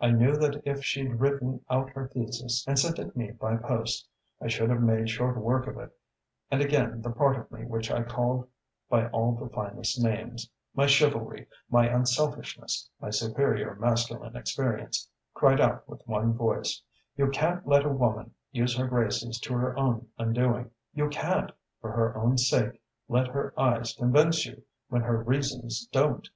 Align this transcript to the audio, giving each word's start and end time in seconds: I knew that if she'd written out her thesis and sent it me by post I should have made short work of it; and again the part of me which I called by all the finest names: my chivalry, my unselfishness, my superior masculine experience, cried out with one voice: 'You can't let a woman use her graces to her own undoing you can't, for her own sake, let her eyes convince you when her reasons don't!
I 0.00 0.12
knew 0.12 0.36
that 0.36 0.62
if 0.64 0.84
she'd 0.84 1.18
written 1.18 1.64
out 1.68 1.90
her 1.90 2.06
thesis 2.06 2.64
and 2.64 2.78
sent 2.78 3.00
it 3.00 3.16
me 3.16 3.32
by 3.32 3.56
post 3.56 4.06
I 4.40 4.46
should 4.46 4.70
have 4.70 4.80
made 4.80 5.10
short 5.10 5.36
work 5.36 5.66
of 5.66 5.78
it; 5.78 5.90
and 6.48 6.62
again 6.62 7.02
the 7.02 7.10
part 7.10 7.36
of 7.36 7.50
me 7.50 7.64
which 7.64 7.90
I 7.90 8.04
called 8.04 8.46
by 8.88 9.08
all 9.08 9.32
the 9.34 9.48
finest 9.48 10.00
names: 10.00 10.48
my 10.76 10.86
chivalry, 10.86 11.48
my 11.68 11.88
unselfishness, 11.88 12.88
my 13.00 13.10
superior 13.10 13.74
masculine 13.74 14.36
experience, 14.36 15.10
cried 15.34 15.60
out 15.60 15.88
with 15.88 16.06
one 16.06 16.34
voice: 16.34 16.80
'You 17.16 17.30
can't 17.30 17.66
let 17.66 17.84
a 17.84 17.88
woman 17.88 18.32
use 18.52 18.76
her 18.76 18.86
graces 18.86 19.40
to 19.40 19.54
her 19.54 19.76
own 19.76 20.06
undoing 20.16 20.70
you 20.94 21.08
can't, 21.08 21.50
for 21.80 21.90
her 21.90 22.16
own 22.16 22.38
sake, 22.38 22.80
let 23.08 23.26
her 23.26 23.52
eyes 23.58 23.92
convince 23.92 24.46
you 24.46 24.62
when 24.86 25.02
her 25.02 25.20
reasons 25.20 25.88
don't! 25.90 26.30